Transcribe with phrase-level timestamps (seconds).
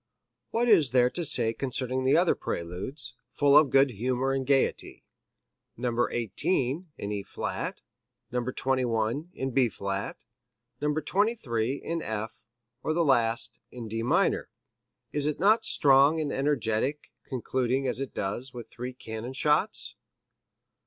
[0.49, 5.05] What is there to say concerning the other Preludes, full of good humor and gaiety
[5.77, 6.09] No.
[6.09, 7.83] 18, in E flat;
[8.31, 8.43] No.
[8.43, 10.23] 21, in B flat;
[10.81, 10.91] No.
[10.95, 12.31] 23, in F,
[12.81, 14.49] or the last, in D minor?
[15.11, 19.97] Is it not strong and energetic, concluding, as it does, with three cannon shots?"